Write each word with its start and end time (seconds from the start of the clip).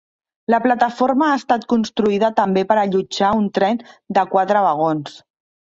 La 0.53 0.59
plataforma 0.61 1.27
ha 1.33 1.35
estat 1.41 1.67
construïda 1.75 2.31
també 2.41 2.65
per 2.71 2.79
allotjar 2.85 3.31
un 3.43 3.47
tren 3.59 3.81
de 4.19 4.29
quatre 4.35 4.69
vagons. 4.71 5.25